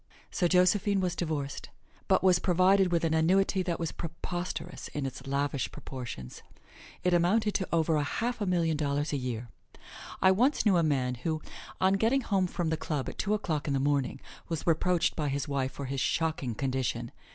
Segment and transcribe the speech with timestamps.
[0.31, 1.69] So Josephine was divorced,
[2.07, 6.41] but was provided with an annuity that was preposterous in its lavish proportions.
[7.03, 9.49] It amounted to over half a million dollars a year.
[10.19, 11.39] I once knew a man who,
[11.79, 14.19] on getting home from the club at two o'clock in the morning,
[14.49, 17.11] was reproached by his wife for his shocking condition.